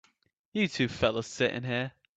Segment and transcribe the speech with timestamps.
[0.51, 1.91] You two fellas sit in here.